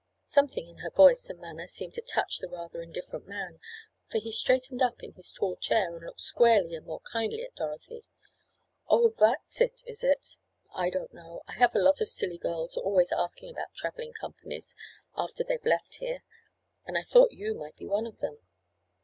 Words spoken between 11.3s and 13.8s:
I have a lot of silly girls always asking about